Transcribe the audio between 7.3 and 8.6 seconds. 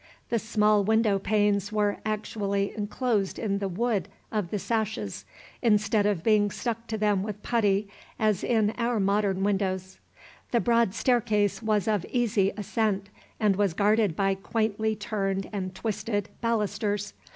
putty, as